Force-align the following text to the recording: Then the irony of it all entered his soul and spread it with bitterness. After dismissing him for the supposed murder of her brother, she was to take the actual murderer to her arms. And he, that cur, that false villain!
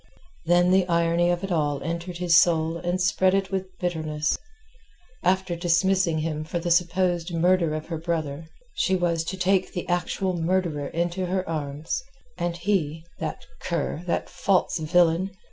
Then 0.45 0.71
the 0.71 0.87
irony 0.87 1.29
of 1.29 1.43
it 1.43 1.51
all 1.51 1.79
entered 1.83 2.17
his 2.17 2.35
soul 2.35 2.77
and 2.77 2.99
spread 2.99 3.35
it 3.35 3.51
with 3.51 3.77
bitterness. 3.77 4.35
After 5.21 5.55
dismissing 5.55 6.17
him 6.17 6.43
for 6.43 6.57
the 6.57 6.71
supposed 6.71 7.31
murder 7.31 7.75
of 7.75 7.85
her 7.85 7.99
brother, 7.99 8.47
she 8.73 8.95
was 8.95 9.23
to 9.25 9.37
take 9.37 9.73
the 9.73 9.87
actual 9.87 10.35
murderer 10.35 10.89
to 11.11 11.25
her 11.27 11.47
arms. 11.47 12.01
And 12.35 12.57
he, 12.57 13.05
that 13.19 13.45
cur, 13.59 14.01
that 14.07 14.27
false 14.27 14.79
villain! 14.79 15.37